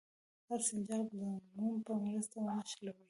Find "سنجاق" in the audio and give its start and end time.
0.69-1.07